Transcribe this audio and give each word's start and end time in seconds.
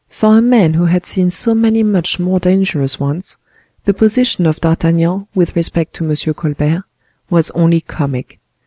For 0.09 0.35
a 0.35 0.41
man 0.41 0.73
who 0.73 0.85
had 0.85 1.05
seen 1.05 1.29
so 1.29 1.53
many 1.53 1.83
much 1.83 2.17
more 2.19 2.39
dangerous 2.39 2.99
ones, 2.99 3.37
the 3.83 3.93
position 3.93 4.47
of 4.47 4.59
D'Artagnan 4.59 5.27
with 5.35 5.55
respect 5.55 5.93
to 5.97 6.09
M. 6.09 6.33
Colbert 6.33 6.85
was 7.29 7.51
only 7.51 7.81
comic. 7.81 8.39